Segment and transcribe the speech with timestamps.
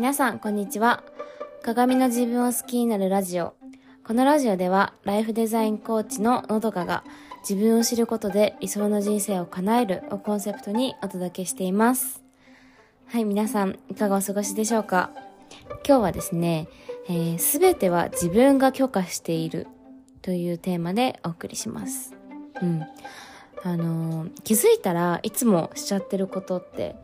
[0.00, 1.04] 皆さん、こんにちは。
[1.62, 3.52] 鏡の自分を好きになるラジオ。
[4.02, 7.04] このラジオでは、ライフデザインコーチののどかが、
[7.46, 12.24] 自分を知ることで理想の人生を叶えるをコンセプトにお届けしています。
[13.08, 15.10] はい、皆さん、いかがお過ごしでしょうか？
[15.86, 16.68] 今日はですね、
[17.36, 19.66] す、べ、ては自分が許可している
[20.22, 22.14] というテーマでお送りします。
[22.62, 22.86] うん。
[23.62, 26.96] あのー気づいたらいつもしちゃってることって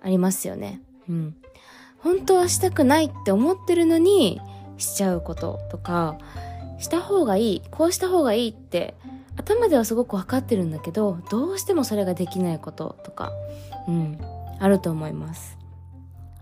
[0.00, 0.80] ありますよね。
[1.10, 1.36] うん。
[1.98, 4.40] 本当はしたくないって思ってるのに
[4.76, 6.18] しちゃうこととか、
[6.78, 8.94] した方がいい、こうした方がいいって
[9.36, 13.32] 頭ではすごくわかってるんだけど、どうしてもそれができないこととか、
[13.86, 14.18] うん、
[14.58, 15.58] あると思います。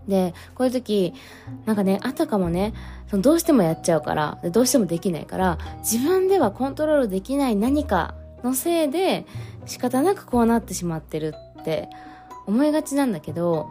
[0.07, 1.13] で、こういう時、
[1.65, 2.73] なんかね、あたかもね、
[3.09, 9.25] そのどうしてもやっちゃうから、どうしてもできないから、自分ではコントロールできない何かのせいで
[9.65, 11.89] 仕方なくこうなってしまってるって
[12.45, 13.69] 思いがちなんだけど、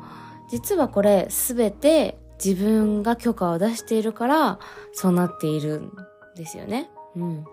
[0.51, 4.59] 実はこれすべて自分が許可を出しているから
[4.93, 5.93] そうなっているん
[6.37, 6.91] ですよね。
[7.17, 7.45] うん。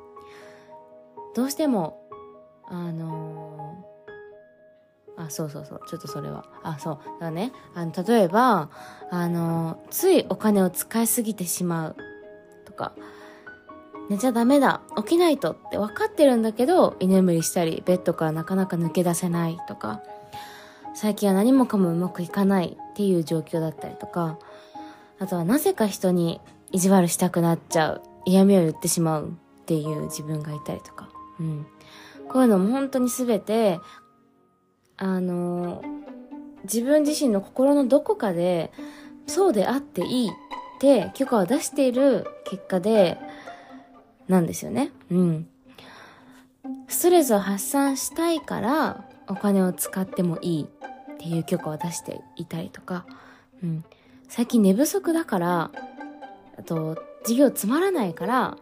[1.35, 1.99] どうしても、
[2.67, 5.81] あのーあ、そうそうそう。
[5.87, 6.43] ちょっとそれは。
[6.63, 6.95] あ、そう。
[6.95, 8.69] だからね、あの、例えば、
[9.11, 11.95] あのーついお金を使いすぎてしまう
[12.65, 12.93] とか、
[14.09, 20.01] 寝ちゃダメだ、起きないとって分かってるんだけど、居眠りしたり、ベッドからなかなか抜け出せないとか、
[20.93, 24.37] 最近は何もかもうまくいかないっていう状況だったりとか、
[25.19, 26.39] あとはなぜか人に
[26.71, 31.65] 意地悪したくなっちゃう、嫌味を言ってしまうっていう自分がいたりとか、うん。
[32.29, 33.79] こういうのも本当にすべて、
[34.97, 35.83] あの
[36.63, 38.71] 自分自身の心のどこかで、
[39.27, 40.31] そうであっていいっ
[40.79, 43.17] て許可を出している結果で、
[44.27, 44.91] なんですよね。
[45.09, 45.47] うん。
[46.87, 50.69] ストレスを発散したいから、お金を使ってもいい
[51.23, 53.05] っていう許可を出していたりとか、
[53.63, 53.85] うん。
[54.27, 55.71] 最近寝不足だから、
[56.57, 58.57] あと、授業つまらないから、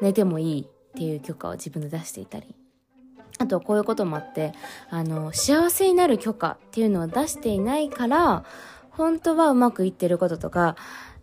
[0.00, 0.66] 寝てもいいっ
[0.96, 2.54] ていう許可を自分で出していたり。
[3.38, 4.54] あと、こういうこともあって、
[4.88, 8.44] あの、幸せになる許可っていうのを出していないから、
[8.88, 10.76] 本当はうまくいってることとか、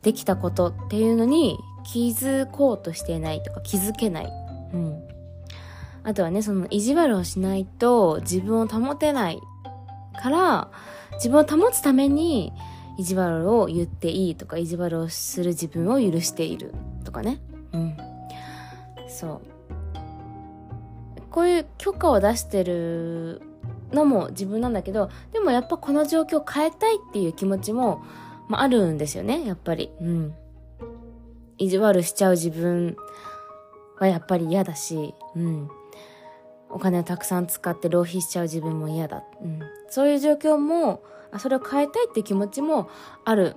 [0.04, 4.32] できたことっていうのに気づこうとしていないとか気づけない。
[4.74, 5.04] うん。
[6.04, 9.42] あとはね、その意地悪をしないと自分を保てない
[10.14, 10.72] から、
[11.14, 12.54] 自分を保つために
[12.98, 17.40] 意地悪を言っていいとか、意地悪をする自分を許しているとかね。
[17.74, 17.98] うん。
[19.08, 19.42] そう。
[21.30, 23.42] こういう許可を出してる
[23.92, 28.04] のも自分なんだけど、でもやっぱこの状況を変えたいっていう気持ちも、
[28.48, 29.92] まあ、あるんですよね、やっぱり。
[30.00, 30.34] うん。
[31.58, 32.96] 意地悪しちゃう自分
[34.00, 35.70] はやっぱり嫌だし、うん。
[36.74, 39.24] お金をたくさん使って浪費しちゃう自分も嫌だ。
[39.42, 39.62] うん。
[39.90, 42.90] そういう状況も、あそれを変えたいって気持ちも
[43.26, 43.56] ある。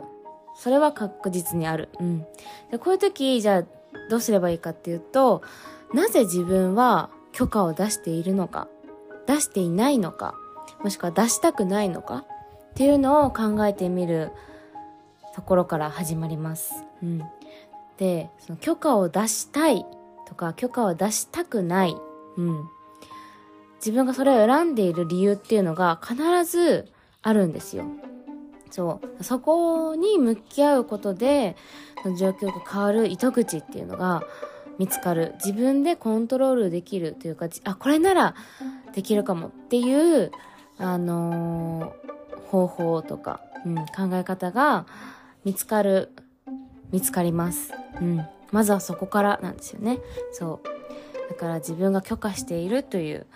[0.55, 1.89] それは確実にある。
[2.01, 2.27] うん。
[2.71, 3.65] で、こういう時、じゃあ
[4.11, 5.43] どうすればいいかっていうと、
[5.93, 8.69] なぜ自分は許可を出しているのか、
[9.27, 10.35] 出していないのか、
[10.83, 12.25] もしくは出したくないのか
[12.71, 14.31] っていうのを考えてみる
[15.35, 16.85] ところから始まります。
[17.03, 17.23] うん。
[17.99, 19.87] で、その許可を出したい
[20.27, 21.97] とか許可を出したくない。
[22.37, 22.69] うん。
[23.77, 26.87] 自分がそれを選んでいる理由っていうのが必ず
[27.23, 27.85] あるんですよ。
[28.71, 29.25] そう。
[29.25, 31.57] そこに向き合うことで、
[32.03, 34.23] その状況が変わる糸口っていうのが
[34.79, 35.35] 見つかる。
[35.45, 38.35] 自分でコントロールできるというか、あ、これなら
[38.95, 40.31] できるかもっていう、
[40.79, 42.07] あのー
[42.47, 44.87] 方法とか、うん、考え方が
[45.45, 46.11] 見つかる、
[46.93, 47.73] 見つかります。
[48.01, 48.27] うん。
[48.53, 49.99] まずはそこからなんですよね。
[50.33, 51.29] そう。
[51.31, 53.27] だから自分が許可しているという、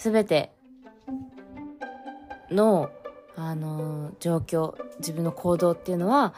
[0.00, 0.50] すべて
[2.50, 2.88] の、
[3.36, 6.32] あのー状況、自分の行動っていうのは、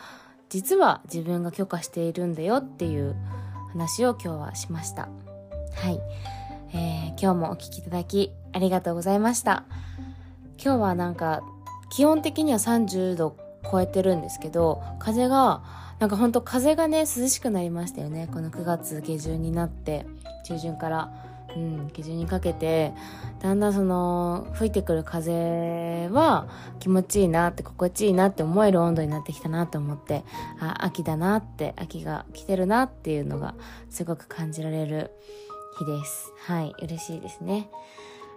[0.49, 3.15] 実は自分が許可しているんだよっていう
[3.71, 5.09] 話を今日はしました。
[5.77, 6.01] はい。
[6.75, 9.63] えー今日もお聞きいただきありがとうございました。
[10.61, 11.43] 今日はなんか、
[11.89, 13.37] 気温的には30度
[13.71, 15.63] 超えてるんですけど、風が、
[16.01, 18.29] なんかほんと風がね、涼しくなりましたよね。
[18.33, 20.05] この9月下旬になって、
[20.47, 22.93] 中旬から、うん、下旬にかけて、
[23.41, 30.25] だんだんその、吹いてくる風は気持ちいいなって、心地いいなって思える温度になってきたなと思って、
[30.61, 33.55] あ、秋だなって、秋が来てるなっていうのが
[33.91, 35.11] すごく感じられる
[35.79, 36.33] 日です。
[36.47, 37.69] はい、嬉しいですね。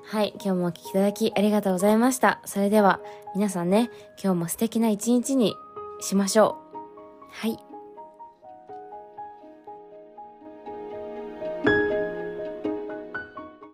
[0.08, 2.40] はい、今日もお聞きいただきありがとうございました。
[2.46, 3.00] それでは
[3.36, 3.90] 皆さんね、
[4.22, 5.56] 今日も素敵な一日に
[6.00, 6.78] しましょう。
[7.32, 7.58] はい、